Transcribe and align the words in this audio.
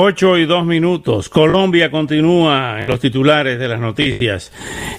8 0.00 0.38
y 0.38 0.46
2 0.46 0.64
minutos. 0.64 1.28
Colombia 1.28 1.90
continúa 1.90 2.82
en 2.82 2.86
los 2.88 3.00
titulares 3.00 3.58
de 3.58 3.66
las 3.66 3.80
noticias. 3.80 4.52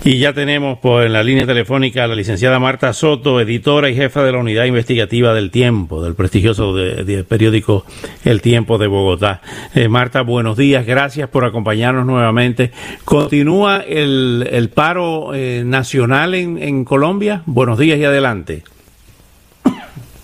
Y 0.03 0.17
ya 0.17 0.33
tenemos 0.33 0.77
por 0.79 1.05
en 1.05 1.13
la 1.13 1.23
línea 1.23 1.45
telefónica 1.45 2.03
a 2.03 2.07
la 2.07 2.15
licenciada 2.15 2.59
Marta 2.59 2.91
Soto, 2.91 3.39
editora 3.39 3.89
y 3.89 3.95
jefa 3.95 4.23
de 4.23 4.33
la 4.33 4.39
unidad 4.39 4.65
investigativa 4.65 5.33
del 5.33 5.51
Tiempo, 5.51 6.03
del 6.03 6.15
prestigioso 6.15 6.75
de, 6.75 7.23
periódico 7.23 7.85
El 8.25 8.41
Tiempo 8.41 8.77
de 8.77 8.87
Bogotá. 8.87 9.41
Eh, 9.73 9.87
Marta, 9.87 10.21
buenos 10.21 10.57
días. 10.57 10.85
Gracias 10.85 11.29
por 11.29 11.45
acompañarnos 11.45 12.05
nuevamente. 12.05 12.71
¿Continúa 13.05 13.77
el, 13.77 14.69
paro 14.75 15.33
eh, 15.33 15.63
nacional 15.65 16.35
en, 16.35 16.61
en 16.61 16.83
Colombia? 16.83 17.43
Buenos 17.45 17.79
días 17.79 17.99
y 17.99 18.03
adelante. 18.03 18.63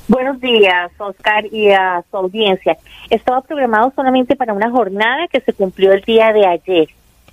Buenos 0.07 0.39
días, 0.39 0.91
Oscar, 0.99 1.45
y 1.51 1.71
a 1.71 2.03
su 2.11 2.17
audiencia. 2.17 2.77
Estaba 3.09 3.41
programado 3.41 3.91
solamente 3.95 4.35
para 4.35 4.53
una 4.53 4.69
jornada 4.69 5.27
que 5.27 5.41
se 5.41 5.53
cumplió 5.53 5.93
el 5.93 6.01
día 6.01 6.31
de 6.31 6.45
ayer. 6.45 6.89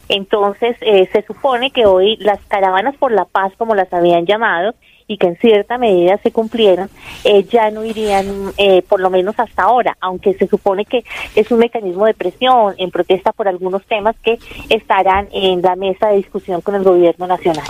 Entonces, 0.08 0.76
eh, 0.80 1.08
se 1.12 1.22
supone 1.22 1.70
que 1.70 1.84
hoy 1.84 2.16
las 2.16 2.40
caravanas 2.46 2.96
por 2.96 3.12
la 3.12 3.26
paz, 3.26 3.52
como 3.58 3.74
las 3.74 3.92
habían 3.92 4.24
llamado, 4.24 4.74
y 5.06 5.18
que 5.18 5.26
en 5.26 5.36
cierta 5.36 5.76
medida 5.76 6.18
se 6.22 6.32
cumplieron, 6.32 6.88
eh, 7.24 7.44
ya 7.44 7.70
no 7.70 7.84
irían, 7.84 8.26
eh, 8.56 8.82
por 8.88 9.00
lo 9.00 9.10
menos 9.10 9.38
hasta 9.38 9.64
ahora, 9.64 9.96
aunque 10.00 10.32
se 10.34 10.46
supone 10.46 10.86
que 10.86 11.04
es 11.34 11.50
un 11.50 11.58
mecanismo 11.58 12.06
de 12.06 12.14
presión 12.14 12.74
en 12.78 12.90
protesta 12.90 13.32
por 13.32 13.48
algunos 13.48 13.84
temas 13.84 14.16
que 14.22 14.38
estarán 14.70 15.28
en 15.32 15.60
la 15.60 15.76
mesa 15.76 16.08
de 16.08 16.16
discusión 16.16 16.62
con 16.62 16.74
el 16.74 16.82
gobierno 16.82 17.26
nacional. 17.26 17.66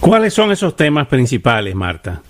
¿Cuáles 0.00 0.34
son 0.34 0.50
esos 0.50 0.74
temas 0.74 1.06
principales, 1.06 1.74
Marta? 1.74 2.22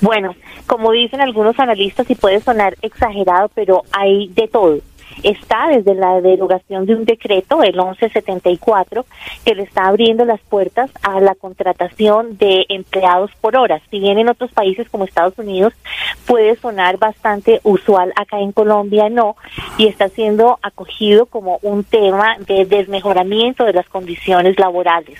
Bueno, 0.00 0.34
como 0.66 0.92
dicen 0.92 1.20
algunos 1.20 1.58
analistas, 1.58 2.08
y 2.10 2.14
puede 2.14 2.40
sonar 2.40 2.76
exagerado, 2.82 3.50
pero 3.54 3.82
hay 3.92 4.28
de 4.28 4.48
todo. 4.48 4.78
Está 5.22 5.68
desde 5.68 5.94
la 5.94 6.20
derogación 6.20 6.86
de 6.86 6.94
un 6.94 7.04
decreto, 7.04 7.62
el 7.62 7.74
1174, 7.74 9.04
que 9.44 9.54
le 9.54 9.62
está 9.64 9.86
abriendo 9.86 10.24
las 10.24 10.40
puertas 10.40 10.90
a 11.02 11.18
la 11.20 11.34
contratación 11.34 12.36
de 12.38 12.66
empleados 12.68 13.30
por 13.40 13.56
horas. 13.56 13.82
Si 13.90 13.98
bien 13.98 14.18
en 14.18 14.28
otros 14.28 14.52
países 14.52 14.88
como 14.88 15.04
Estados 15.04 15.36
Unidos 15.38 15.72
puede 16.26 16.54
sonar 16.56 16.98
bastante 16.98 17.60
usual, 17.64 18.12
acá 18.14 18.38
en 18.38 18.52
Colombia 18.52 19.08
no, 19.08 19.36
y 19.76 19.88
está 19.88 20.08
siendo 20.08 20.58
acogido 20.62 21.26
como 21.26 21.58
un 21.62 21.82
tema 21.82 22.36
de 22.46 22.64
desmejoramiento 22.66 23.64
de 23.64 23.72
las 23.72 23.88
condiciones 23.88 24.58
laborales. 24.58 25.18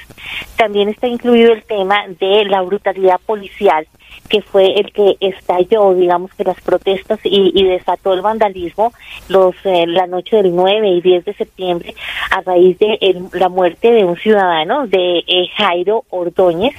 También 0.56 0.91
está 0.91 1.09
incluido 1.09 1.53
el 1.53 1.65
tema 1.65 2.05
de 2.21 2.45
la 2.45 2.62
brutalidad 2.62 3.19
policial 3.27 3.89
que 4.28 4.42
fue 4.42 4.78
el 4.78 4.92
que 4.92 5.17
estalló, 5.20 5.95
digamos 5.95 6.33
que 6.34 6.45
las 6.45 6.61
protestas 6.61 7.19
y, 7.25 7.64
desató 7.64 8.12
el 8.15 8.23
vandalismo 8.23 8.92
los 9.28 9.55
eh, 9.65 9.87
la 9.87 10.06
noche 10.06 10.37
del 10.37 10.55
9 10.55 10.89
y 10.89 11.00
10 11.00 11.25
de 11.25 11.34
septiembre 11.34 11.95
a 12.31 12.41
raíz 12.41 12.78
de 12.78 12.98
la 13.33 13.48
muerte 13.48 13.91
de 13.92 14.05
un 14.05 14.17
ciudadano, 14.17 14.87
de 14.87 15.19
eh, 15.27 15.48
Jairo 15.56 16.05
Ordóñez. 16.11 16.75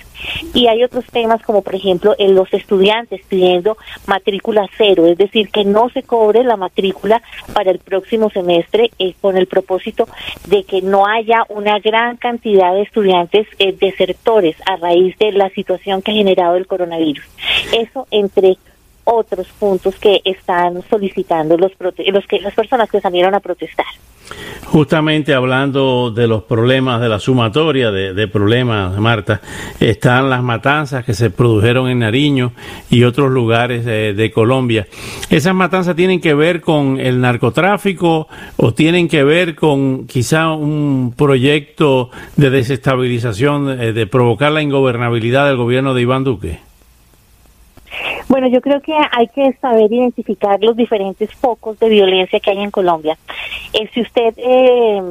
Y 0.54 0.68
hay 0.68 0.84
otros 0.84 1.06
temas 1.06 1.42
como 1.44 1.62
por 1.62 1.76
ejemplo 1.76 2.16
en 2.18 2.36
los 2.36 2.52
estudiantes 2.54 3.22
pidiendo 3.28 3.78
matrícula 4.06 4.68
cero, 4.78 5.06
es 5.06 5.18
decir, 5.18 5.50
que 5.50 5.66
no 5.66 5.90
se 5.90 6.04
cobre 6.04 6.44
la 6.44 6.58
matrícula 6.58 7.22
para 7.54 7.72
el 7.72 7.80
próximo 7.80 8.30
semestre 8.30 8.92
eh, 9.00 9.14
con 9.22 9.38
el 9.38 9.48
propósito 9.48 10.08
de 10.48 10.64
que 10.64 10.82
no 10.82 11.06
haya 11.06 11.46
una 11.50 11.80
gran 11.80 12.18
cantidad 12.18 12.74
de 12.74 12.82
estudiantes 12.82 13.48
desertores 13.80 14.56
a 14.66 14.76
raíz 14.78 15.18
de 15.18 15.32
la 15.32 15.50
situación 15.50 16.02
que 16.02 16.12
ha 16.12 16.16
generado 16.16 16.56
el 16.56 16.68
coronavirus. 16.68 17.26
Eso 17.74 18.08
entre 18.12 18.58
otros 19.04 19.48
puntos 19.60 19.96
que 19.96 20.22
están 20.24 20.84
solicitando 20.90 21.58
los, 21.58 21.72
los 21.80 22.28
que 22.28 22.42
las 22.42 22.54
personas 22.54 22.90
que 22.90 23.02
salieron 23.02 23.34
a 23.34 23.40
protestar. 23.40 23.88
Justamente 24.80 25.34
hablando 25.34 26.10
de 26.10 26.26
los 26.26 26.44
problemas, 26.44 27.02
de 27.02 27.10
la 27.10 27.20
sumatoria 27.20 27.92
de, 27.92 28.28
problemas, 28.30 28.98
Marta, 28.98 29.42
están 29.78 30.30
las 30.30 30.42
matanzas 30.42 31.04
que 31.04 31.14
se 31.14 31.32
produjeron 31.32 31.90
en 31.90 32.00
Nariño 32.00 32.54
y 32.90 33.04
otros 33.04 33.30
lugares 33.30 33.84
de, 33.84 34.14
de, 34.14 34.32
Colombia. 34.32 34.88
¿Esas 35.30 35.54
matanzas 35.54 35.98
tienen 35.98 36.22
que 36.22 36.34
ver 36.34 36.62
con 36.62 36.98
el 36.98 37.20
narcotráfico 37.20 38.30
o 38.56 38.74
tienen 38.74 39.10
que 39.10 39.26
ver 39.26 39.54
con 39.54 40.08
quizá 40.08 40.54
un 40.54 41.14
proyecto 41.14 42.10
de 42.38 42.50
desestabilización, 42.50 43.82
eh, 43.82 43.92
de 43.92 44.08
provocar 44.08 44.54
la 44.54 44.62
ingobernabilidad 44.62 45.48
del 45.48 45.58
gobierno 45.58 45.94
de 45.94 46.02
Iván 46.04 46.24
Duque? 46.24 46.69
Bueno, 48.30 48.48
yo 48.48 48.62
creo 48.62 48.80
que 48.80 48.94
hay 48.94 49.28
que 49.30 49.54
saber 49.54 49.92
identificar 49.92 50.60
los 50.62 50.78
diferentes 50.78 51.34
focos 51.34 51.80
de 51.80 51.90
violencia 51.90 52.40
que 52.40 52.52
hay 52.52 52.60
en 52.60 52.70
Colombia. 52.70 53.18
Eh, 53.74 53.90
si 53.92 54.02
usted 54.02 54.36
eh, 54.38 55.02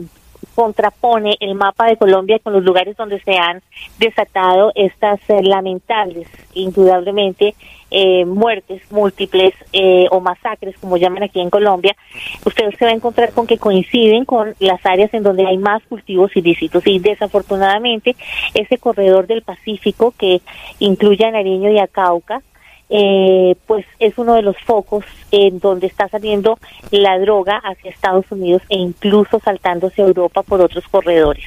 contrapone 0.54 1.36
el 1.40 1.56
mapa 1.56 1.86
de 1.86 1.96
Colombia 1.96 2.38
con 2.38 2.52
los 2.52 2.62
lugares 2.62 2.96
donde 2.96 3.20
se 3.20 3.36
han 3.36 3.60
desatado 3.98 4.70
estas 4.76 5.18
eh, 5.28 5.42
lamentables, 5.42 6.28
indudablemente, 6.54 7.56
muertes 8.26 8.82
múltiples 8.92 9.54
o 10.10 10.20
masacres, 10.20 10.76
como 10.78 10.98
llaman 10.98 11.22
aquí 11.22 11.40
en 11.40 11.48
Colombia, 11.48 11.96
usted 12.44 12.70
se 12.78 12.84
va 12.84 12.90
a 12.90 12.94
encontrar 12.94 13.32
con 13.32 13.46
que 13.46 13.56
coinciden 13.56 14.26
con 14.26 14.54
las 14.58 14.84
áreas 14.84 15.14
en 15.14 15.22
donde 15.22 15.46
hay 15.46 15.56
más 15.56 15.82
cultivos 15.84 16.36
ilícitos. 16.36 16.86
Y 16.86 16.98
desafortunadamente, 16.98 18.14
ese 18.52 18.76
corredor 18.76 19.26
del 19.26 19.40
Pacífico 19.40 20.12
que 20.18 20.42
incluye 20.80 21.24
a 21.24 21.30
Nariño 21.30 21.70
y 21.70 21.78
a 21.78 21.86
Cauca, 21.86 22.42
eh, 22.91 23.54
pues 23.66 23.84
es 23.99 24.16
uno 24.19 24.34
de 24.34 24.43
los 24.43 24.56
focos 24.59 25.04
en 25.31 25.59
donde 25.59 25.87
está 25.87 26.09
saliendo 26.09 26.59
la 26.91 27.19
droga 27.19 27.59
hacia 27.59 27.91
Estados 27.91 28.25
Unidos 28.31 28.62
e 28.69 28.76
incluso 28.76 29.41
saltándose 29.41 30.03
a 30.03 30.06
Europa 30.06 30.43
por 30.43 30.60
otros 30.60 30.87
corredores. 30.88 31.44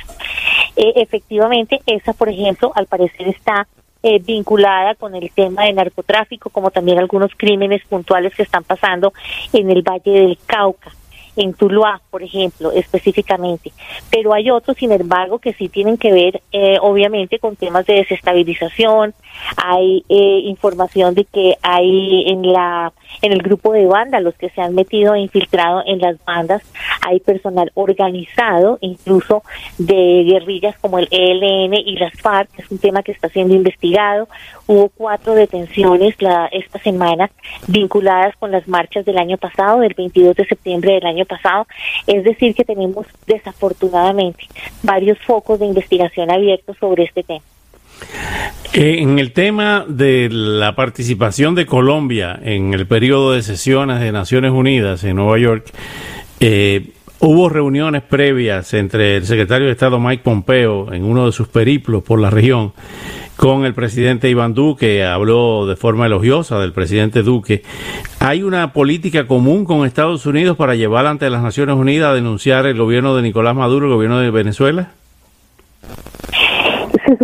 Eh, 0.75 0.93
efectivamente, 0.97 1.81
esa, 1.85 2.13
por 2.13 2.29
ejemplo, 2.29 2.71
al 2.75 2.85
parecer 2.85 3.27
está 3.27 3.67
eh, 4.03 4.19
vinculada 4.19 4.95
con 4.95 5.15
el 5.15 5.31
tema 5.31 5.65
de 5.65 5.73
narcotráfico, 5.73 6.49
como 6.49 6.71
también 6.71 6.99
algunos 6.99 7.31
crímenes 7.35 7.83
puntuales 7.85 8.33
que 8.35 8.43
están 8.43 8.63
pasando 8.63 9.13
en 9.53 9.69
el 9.69 9.81
Valle 9.81 10.11
del 10.11 10.37
Cauca 10.45 10.91
en 11.35 11.53
Tuluá, 11.53 12.01
por 12.09 12.23
ejemplo, 12.23 12.71
específicamente. 12.71 13.71
Pero 14.09 14.33
hay 14.33 14.49
otros, 14.49 14.77
sin 14.77 14.91
embargo, 14.91 15.39
que 15.39 15.53
sí 15.53 15.69
tienen 15.69 15.97
que 15.97 16.11
ver, 16.11 16.41
eh, 16.51 16.77
obviamente, 16.81 17.39
con 17.39 17.55
temas 17.55 17.85
de 17.85 17.95
desestabilización. 17.95 19.13
Hay 19.57 20.03
eh, 20.09 20.41
información 20.43 21.15
de 21.15 21.25
que 21.25 21.57
hay 21.61 22.29
en 22.29 22.51
la 22.51 22.93
en 23.21 23.33
el 23.33 23.41
grupo 23.41 23.71
de 23.71 23.85
los 24.21 24.35
que 24.35 24.49
se 24.49 24.61
han 24.61 24.73
metido 24.73 25.13
e 25.13 25.19
infiltrado 25.19 25.83
en 25.85 25.99
las 25.99 26.23
bandas, 26.23 26.61
hay 27.01 27.19
personal 27.19 27.71
organizado, 27.73 28.77
incluso 28.81 29.43
de 29.77 30.23
guerrillas 30.25 30.75
como 30.79 30.97
el 30.97 31.07
ELN 31.11 31.73
y 31.73 31.97
las 31.97 32.13
FARC, 32.19 32.49
es 32.57 32.71
un 32.71 32.79
tema 32.79 33.03
que 33.03 33.11
está 33.11 33.29
siendo 33.29 33.53
investigado. 33.53 34.27
Hubo 34.67 34.89
cuatro 34.89 35.35
detenciones 35.35 36.15
la, 36.21 36.47
esta 36.47 36.79
semana 36.79 37.29
vinculadas 37.67 38.35
con 38.37 38.51
las 38.51 38.67
marchas 38.67 39.05
del 39.05 39.17
año 39.17 39.37
pasado, 39.37 39.79
del 39.79 39.93
22 39.93 40.35
de 40.35 40.45
septiembre 40.45 40.93
del 40.93 41.05
año 41.05 41.20
pasado. 41.25 41.67
Es 42.07 42.23
decir, 42.23 42.55
que 42.55 42.63
tenemos 42.63 43.05
desafortunadamente 43.27 44.47
varios 44.83 45.17
focos 45.19 45.59
de 45.59 45.65
investigación 45.65 46.31
abiertos 46.31 46.77
sobre 46.79 47.03
este 47.03 47.23
tema. 47.23 47.41
Eh, 48.73 48.99
en 48.99 49.19
el 49.19 49.33
tema 49.33 49.85
de 49.87 50.29
la 50.31 50.75
participación 50.75 51.55
de 51.55 51.65
Colombia 51.65 52.39
en 52.41 52.73
el 52.73 52.87
periodo 52.87 53.33
de 53.33 53.41
sesiones 53.41 53.99
de 53.99 54.11
Naciones 54.11 54.51
Unidas 54.51 55.03
en 55.03 55.17
Nueva 55.17 55.37
York, 55.37 55.71
eh, 56.39 56.91
hubo 57.21 57.49
reuniones 57.49 58.01
previas 58.01 58.73
entre 58.73 59.17
el 59.17 59.25
secretario 59.25 59.67
de 59.67 59.73
Estado 59.73 59.99
Mike 59.99 60.23
Pompeo 60.23 60.91
en 60.91 61.03
uno 61.03 61.27
de 61.27 61.31
sus 61.31 61.47
periplos 61.47 62.03
por 62.03 62.19
la 62.19 62.31
región 62.31 62.73
con 63.35 63.65
el 63.65 63.73
presidente 63.73 64.29
Iván 64.29 64.53
Duque, 64.53 65.03
habló 65.03 65.65
de 65.65 65.75
forma 65.75 66.05
elogiosa 66.05 66.59
del 66.59 66.73
presidente 66.73 67.23
Duque. 67.23 67.63
¿Hay 68.19 68.43
una 68.43 68.71
política 68.73 69.25
común 69.25 69.65
con 69.65 69.85
Estados 69.85 70.25
Unidos 70.27 70.57
para 70.57 70.75
llevar 70.75 71.07
ante 71.07 71.29
las 71.29 71.41
Naciones 71.41 71.75
Unidas 71.75 72.09
a 72.09 72.13
denunciar 72.13 72.65
el 72.67 72.77
gobierno 72.77 73.15
de 73.15 73.23
Nicolás 73.23 73.55
Maduro, 73.55 73.87
el 73.87 73.93
gobierno 73.93 74.19
de 74.19 74.29
Venezuela? 74.29 74.91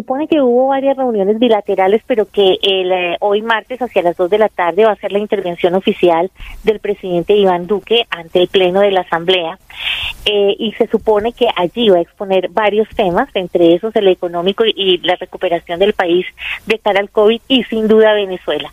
Supone 0.08 0.30
que 0.30 0.40
hubo 0.40 0.68
varias 0.68 0.96
reuniones 0.96 1.38
bilaterales, 1.38 2.02
pero 2.08 2.32
que 2.32 2.58
el, 2.62 2.94
eh, 2.94 3.18
hoy 3.20 3.42
martes 3.42 3.82
hacia 3.82 4.02
las 4.02 4.16
2 4.16 4.30
de 4.30 4.38
la 4.38 4.48
tarde 4.48 4.86
va 4.86 4.94
a 4.94 4.96
ser 4.96 5.12
la 5.12 5.20
intervención 5.20 5.76
oficial 5.76 6.32
del 6.64 6.80
presidente 6.80 7.36
Iván 7.36 7.68
Duque 7.68 8.08
ante 8.10 8.40
el 8.40 8.48
Pleno 8.48 8.80
de 8.80 8.92
la 8.92 9.02
Asamblea. 9.02 9.60
Eh, 10.24 10.56
y 10.60 10.72
se 10.74 10.88
supone 10.88 11.34
que 11.34 11.48
allí 11.56 11.90
va 11.90 11.98
a 11.98 12.02
exponer 12.02 12.50
varios 12.50 12.88
temas, 12.90 13.30
entre 13.34 13.76
esos 13.76 13.96
el 13.98 14.08
económico 14.08 14.64
y 14.66 14.98
la 15.00 15.16
recuperación 15.16 15.80
del 15.80 15.94
país 15.94 16.26
de 16.66 16.80
cara 16.80 17.02
al 17.02 17.10
COVID 17.10 17.42
y 17.50 17.64
sin 17.64 17.90
duda 17.90 18.14
Venezuela. 18.14 18.72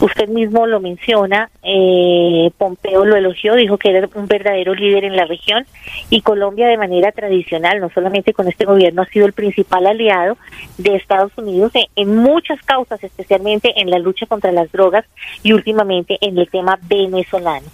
Usted 0.00 0.28
mismo 0.28 0.66
lo 0.66 0.80
menciona, 0.80 1.50
eh, 1.62 2.50
Pompeo 2.58 3.04
lo 3.04 3.16
elogió, 3.16 3.54
dijo 3.54 3.78
que 3.78 3.90
era 3.90 4.08
un 4.14 4.26
verdadero 4.26 4.74
líder 4.74 5.04
en 5.04 5.16
la 5.16 5.24
región 5.24 5.66
y 6.10 6.20
Colombia 6.22 6.68
de 6.68 6.78
manera 6.78 7.12
tradicional, 7.12 7.80
no 7.80 7.90
solamente 7.90 8.32
con 8.32 8.48
este 8.48 8.64
gobierno, 8.64 9.02
ha 9.02 9.06
sido 9.06 9.26
el 9.26 9.32
principal 9.32 9.86
aliado 9.86 10.36
de 10.78 10.96
Estados 10.96 11.32
Unidos 11.36 11.72
en, 11.94 12.16
muchas 12.16 12.60
causas, 12.62 13.02
especialmente 13.02 13.80
en 13.80 13.90
la 13.90 13.98
lucha 13.98 14.26
contra 14.26 14.52
las 14.52 14.70
drogas 14.72 15.04
y 15.42 15.52
últimamente 15.52 16.18
en 16.20 16.38
el 16.38 16.48
tema 16.48 16.78
venezolano. 16.82 17.66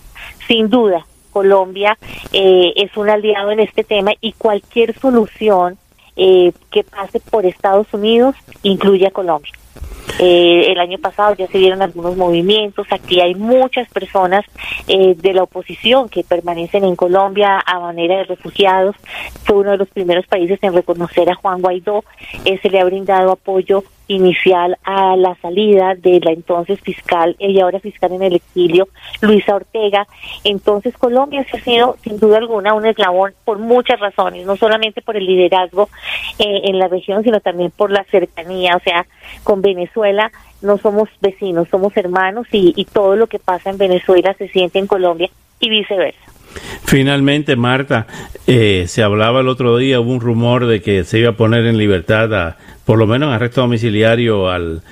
Sin 0.46 0.68
duda, 0.68 1.06
Colombia 1.32 1.96
eh, 2.32 2.72
es 2.76 2.96
un 2.96 3.08
aliado 3.08 3.50
en 3.50 3.60
este 3.60 3.84
tema 3.84 4.12
y 4.20 4.32
cualquier 4.32 4.98
solución 4.98 5.78
eh, 6.16 6.52
que 6.70 6.84
pase 6.84 7.20
por 7.20 7.46
Estados 7.46 7.86
Unidos 7.92 8.34
incluye 8.62 9.06
a 9.06 9.10
Colombia. 9.10 9.52
Eh, 10.22 10.70
el 10.70 10.78
año 10.78 10.98
pasado 10.98 11.34
ya 11.34 11.46
se 11.46 11.56
dieron 11.56 11.80
algunos 11.80 12.14
movimientos. 12.14 12.86
Aquí 12.90 13.22
hay 13.22 13.34
muchas 13.34 13.88
personas 13.88 14.44
eh, 14.86 15.14
de 15.16 15.32
la 15.32 15.44
oposición 15.44 16.10
que 16.10 16.24
permanecen 16.24 16.84
en 16.84 16.94
Colombia 16.94 17.58
a 17.64 17.80
manera 17.80 18.18
de 18.18 18.24
refugiados. 18.24 18.94
Fue 19.44 19.56
uno 19.56 19.70
de 19.70 19.78
los 19.78 19.88
primeros 19.88 20.26
países 20.26 20.58
en 20.62 20.74
reconocer 20.74 21.30
a 21.30 21.34
Juan 21.34 21.62
Guaidó. 21.62 22.04
Eh, 22.44 22.58
se 22.60 22.68
le 22.68 22.80
ha 22.80 22.84
brindado 22.84 23.32
apoyo 23.32 23.82
inicial 24.10 24.76
a 24.82 25.16
la 25.16 25.36
salida 25.36 25.94
de 25.94 26.20
la 26.20 26.32
entonces 26.32 26.80
fiscal 26.80 27.36
y 27.38 27.60
ahora 27.60 27.78
fiscal 27.78 28.12
en 28.12 28.22
el 28.22 28.34
exilio, 28.34 28.88
Luisa 29.20 29.54
Ortega. 29.54 30.06
Entonces 30.42 30.96
Colombia 30.98 31.44
se 31.44 31.56
ha 31.56 31.60
sido 31.60 31.96
sin 32.02 32.18
duda 32.18 32.38
alguna 32.38 32.74
un 32.74 32.86
eslabón 32.86 33.34
por 33.44 33.58
muchas 33.58 34.00
razones, 34.00 34.46
no 34.46 34.56
solamente 34.56 35.00
por 35.00 35.16
el 35.16 35.26
liderazgo 35.26 35.88
eh, 36.38 36.62
en 36.64 36.78
la 36.78 36.88
región, 36.88 37.22
sino 37.22 37.40
también 37.40 37.70
por 37.70 37.92
la 37.92 38.04
cercanía, 38.04 38.76
o 38.76 38.80
sea, 38.80 39.06
con 39.44 39.62
Venezuela 39.62 40.32
no 40.60 40.76
somos 40.78 41.08
vecinos, 41.20 41.68
somos 41.68 41.96
hermanos 41.96 42.46
y, 42.52 42.72
y 42.76 42.84
todo 42.86 43.14
lo 43.16 43.28
que 43.28 43.38
pasa 43.38 43.70
en 43.70 43.78
Venezuela 43.78 44.34
se 44.34 44.48
siente 44.48 44.78
en 44.78 44.86
Colombia 44.86 45.30
y 45.60 45.70
viceversa. 45.70 46.29
Finalmente, 46.84 47.56
Marta, 47.56 48.06
eh, 48.46 48.84
se 48.88 49.02
hablaba 49.02 49.40
el 49.40 49.48
otro 49.48 49.76
día, 49.76 50.00
hubo 50.00 50.12
un 50.12 50.20
rumor 50.20 50.66
de 50.66 50.80
que 50.82 51.04
se 51.04 51.18
iba 51.18 51.30
a 51.30 51.36
poner 51.36 51.66
en 51.66 51.78
libertad, 51.78 52.34
a, 52.34 52.56
por 52.84 52.98
lo 52.98 53.06
menos 53.06 53.28
en 53.28 53.34
arresto 53.34 53.60
domiciliario, 53.60 54.48
al, 54.48 54.82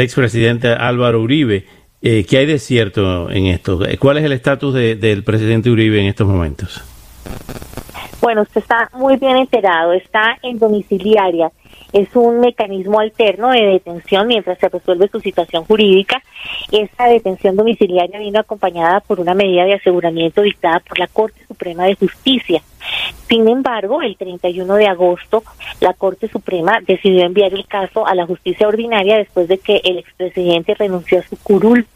expresidente 0.00 0.68
Álvaro 0.68 1.20
Uribe. 1.20 1.66
Eh, 2.02 2.24
¿Qué 2.28 2.38
hay 2.38 2.46
de 2.46 2.58
cierto 2.58 3.30
en 3.30 3.46
esto? 3.46 3.80
¿Cuál 3.98 4.18
es 4.18 4.24
el 4.24 4.32
estatus 4.32 4.74
del 4.74 5.24
presidente 5.24 5.70
Uribe 5.70 6.00
en 6.00 6.06
estos 6.06 6.26
momentos? 6.26 6.82
Bueno, 8.20 8.42
usted 8.42 8.60
está 8.60 8.90
muy 8.94 9.16
bien 9.16 9.36
enterado, 9.36 9.92
está 9.92 10.36
en 10.42 10.58
domiciliaria 10.58 11.50
es 11.92 12.14
un 12.14 12.40
mecanismo 12.40 13.00
alterno 13.00 13.50
de 13.50 13.62
detención 13.66 14.28
mientras 14.28 14.58
se 14.58 14.68
resuelve 14.68 15.08
su 15.08 15.20
situación 15.20 15.64
jurídica. 15.64 16.22
Esta 16.70 17.06
detención 17.06 17.56
domiciliaria 17.56 18.18
vino 18.18 18.40
acompañada 18.40 19.00
por 19.00 19.20
una 19.20 19.34
medida 19.34 19.64
de 19.64 19.74
aseguramiento 19.74 20.42
dictada 20.42 20.80
por 20.80 20.98
la 20.98 21.06
Corte 21.06 21.40
Suprema 21.46 21.84
de 21.84 21.94
Justicia. 21.94 22.62
Sin 23.28 23.48
embargo, 23.48 24.02
el 24.02 24.16
31 24.16 24.74
de 24.74 24.86
agosto, 24.86 25.42
la 25.80 25.94
Corte 25.94 26.28
Suprema 26.28 26.80
decidió 26.86 27.24
enviar 27.24 27.52
el 27.52 27.66
caso 27.66 28.06
a 28.06 28.14
la 28.14 28.26
justicia 28.26 28.68
ordinaria 28.68 29.18
después 29.18 29.48
de 29.48 29.58
que 29.58 29.80
el 29.84 29.98
expresidente 29.98 30.74
renunció 30.74 31.18
a 31.18 31.22
su 31.22 31.36
curul 31.36 31.86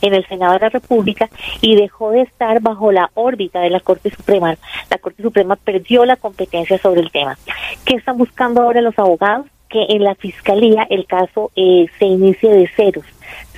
en 0.00 0.14
el 0.14 0.26
Senado 0.26 0.54
de 0.54 0.60
la 0.60 0.68
República 0.68 1.28
y 1.60 1.76
dejó 1.76 2.10
de 2.10 2.22
estar 2.22 2.60
bajo 2.60 2.92
la 2.92 3.10
órbita 3.14 3.60
de 3.60 3.70
la 3.70 3.80
Corte 3.80 4.10
Suprema. 4.10 4.56
La 4.90 4.98
Corte 4.98 5.22
Suprema 5.22 5.56
perdió 5.56 6.04
la 6.04 6.16
competencia 6.16 6.78
sobre 6.78 7.00
el 7.00 7.10
tema. 7.10 7.38
¿Qué 7.84 7.94
están 7.96 8.18
buscando 8.18 8.62
ahora 8.62 8.80
los 8.80 8.98
abogados? 8.98 9.46
Que 9.68 9.86
en 9.90 10.02
la 10.02 10.16
Fiscalía 10.16 10.86
el 10.90 11.06
caso 11.06 11.52
eh, 11.54 11.86
se 11.98 12.06
inicie 12.06 12.52
de 12.52 12.68
ceros. 12.68 13.04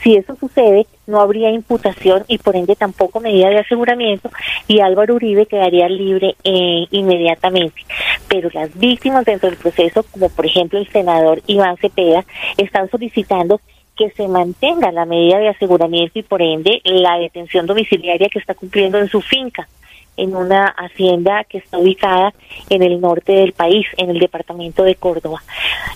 Si 0.02 0.16
eso 0.16 0.34
sucede, 0.34 0.86
no 1.06 1.20
habría 1.20 1.50
imputación 1.50 2.24
y 2.26 2.38
por 2.38 2.56
ende 2.56 2.74
tampoco 2.74 3.20
medida 3.20 3.48
de 3.48 3.60
aseguramiento 3.60 4.30
y 4.66 4.80
Álvaro 4.80 5.14
Uribe 5.14 5.46
quedaría 5.46 5.88
libre 5.88 6.34
eh, 6.42 6.86
inmediatamente. 6.90 7.82
Pero 8.28 8.48
las 8.52 8.76
víctimas 8.76 9.24
dentro 9.24 9.48
del 9.48 9.58
proceso, 9.58 10.02
como 10.02 10.28
por 10.28 10.44
ejemplo 10.44 10.78
el 10.78 10.88
senador 10.88 11.40
Iván 11.46 11.76
Cepeda, 11.76 12.24
están 12.56 12.90
solicitando 12.90 13.60
que 13.96 14.10
se 14.10 14.28
mantenga 14.28 14.92
la 14.92 15.04
medida 15.04 15.38
de 15.38 15.48
aseguramiento 15.48 16.18
y 16.18 16.22
por 16.22 16.42
ende 16.42 16.80
la 16.84 17.18
detención 17.18 17.66
domiciliaria 17.66 18.28
que 18.28 18.38
está 18.38 18.54
cumpliendo 18.54 18.98
en 18.98 19.08
su 19.08 19.20
finca, 19.20 19.68
en 20.16 20.34
una 20.36 20.66
hacienda 20.66 21.44
que 21.44 21.58
está 21.58 21.78
ubicada 21.78 22.32
en 22.68 22.82
el 22.82 23.00
norte 23.00 23.32
del 23.32 23.52
país, 23.52 23.86
en 23.96 24.10
el 24.10 24.18
departamento 24.18 24.82
de 24.82 24.94
Córdoba. 24.94 25.42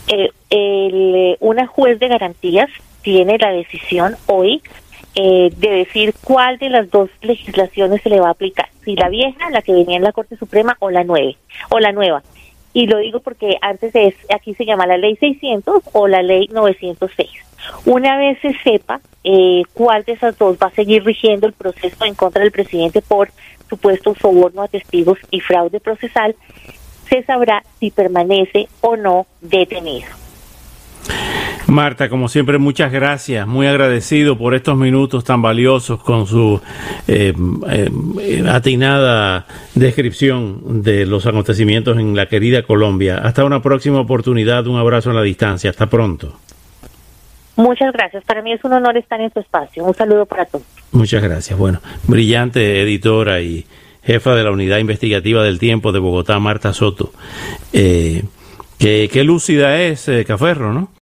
Eh, 0.09 0.31
el, 0.51 1.37
una 1.41 1.67
juez 1.67 1.99
de 1.99 2.09
garantías 2.09 2.69
tiene 3.03 3.39
la 3.39 3.53
decisión 3.53 4.17
hoy 4.27 4.63
eh, 5.15 5.51
de 5.57 5.71
decir 5.71 6.15
cuál 6.23 6.59
de 6.59 6.69
las 6.69 6.91
dos 6.91 7.09
legislaciones 7.23 8.03
se 8.03 8.11
le 8.11 8.21
va 8.21 8.29
a 8.29 8.33
aplicar, 8.33 8.69
si 8.85 8.97
la 8.97 9.09
vieja, 9.09 9.49
la 9.51 9.63
que 9.63 9.73
venía 9.73 9.97
en 9.97 10.03
la 10.03 10.13
Corte 10.13 10.37
Suprema, 10.37 10.77
o 10.79 10.91
la 10.91 11.05
nueve, 11.05 11.37
o 11.71 11.81
la 11.81 11.93
nueva. 11.93 12.23
Y 12.75 12.87
lo 12.87 12.99
digo 12.99 13.21
porque 13.21 13.57
antes 13.63 13.95
es, 13.95 14.15
aquí 14.29 14.53
se 14.53 14.67
llama 14.67 14.87
la 14.87 14.99
ley 14.99 15.17
600 15.17 15.83
o 15.93 16.07
la 16.07 16.23
ley 16.23 16.49
906. 16.53 17.46
Una 17.87 18.19
vez 18.19 18.39
se 18.43 18.53
sepa 18.65 19.01
eh, 19.23 19.63
cuál 19.73 20.03
de 20.05 20.13
esas 20.13 20.37
dos 20.37 20.59
va 20.61 20.67
a 20.67 20.73
seguir 20.73 21.05
rigiendo 21.05 21.47
el 21.47 21.53
proceso 21.53 22.05
en 22.05 22.15
contra 22.15 22.43
del 22.43 22.51
presidente 22.51 23.01
por 23.01 23.31
supuesto 23.69 24.15
soborno 24.21 24.63
a 24.63 24.69
testigos 24.69 25.19
y 25.31 25.41
fraude 25.41 25.81
procesal, 25.81 26.35
se 27.09 27.23
sabrá 27.23 27.63
si 27.79 27.91
permanece 27.91 28.69
o 28.81 28.97
no 28.97 29.27
detenido. 29.41 30.09
Marta, 31.69 32.09
como 32.09 32.29
siempre, 32.29 32.59
muchas 32.59 32.93
gracias. 32.93 33.47
Muy 33.47 33.67
agradecido 33.67 34.39
por 34.39 34.55
estos 34.55 34.77
minutos 34.77 35.25
tan 35.25 35.43
valiosos 35.43 36.01
con 36.01 36.27
su 36.27 36.61
eh, 37.09 37.33
eh, 37.69 38.45
atinada 38.49 39.47
descripción 39.75 40.83
de 40.83 41.07
los 41.07 41.27
acontecimientos 41.27 41.99
en 41.99 42.15
la 42.15 42.27
querida 42.27 42.63
Colombia. 42.63 43.19
Hasta 43.19 43.45
una 43.45 43.63
próxima 43.63 44.01
oportunidad. 44.01 44.67
Un 44.69 44.79
abrazo 44.79 45.11
a 45.11 45.15
la 45.15 45.23
distancia. 45.23 45.71
Hasta 45.71 45.87
pronto. 45.87 46.39
Muchas 47.57 47.93
gracias. 47.93 48.23
Para 48.25 48.43
mí 48.43 48.53
es 48.53 48.63
un 48.65 48.75
honor 48.75 48.97
estar 48.97 49.21
en 49.21 49.33
su 49.33 49.41
espacio. 49.41 49.85
Un 49.85 49.95
saludo 49.95 50.27
para 50.27 50.45
todos. 50.45 50.65
Muchas 50.93 51.23
gracias. 51.23 51.59
Bueno, 51.59 51.81
brillante 52.07 52.83
editora 52.83 53.41
y 53.41 53.65
jefa 54.03 54.35
de 54.35 54.45
la 54.45 54.53
unidad 54.53 54.79
investigativa 54.79 55.43
del 55.43 55.59
tiempo 55.59 55.91
de 55.91 55.99
Bogotá, 55.99 56.39
Marta 56.39 56.73
Soto. 56.73 57.13
Eh, 57.73 58.25
qué, 58.79 59.25
lúcida 59.25 59.81
es 59.81 60.09
eh, 60.09 60.25
Caferro, 60.25 60.73
¿no? 60.73 60.91